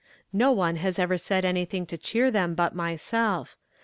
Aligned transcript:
No 0.33 0.51
one 0.51 0.77
has 0.77 0.97
ever 0.97 1.15
said 1.15 1.45
anything 1.45 1.85
to 1.85 1.95
cheer 1.95 2.31
them 2.31 2.55
but 2.55 2.73
myself. 2.73 3.55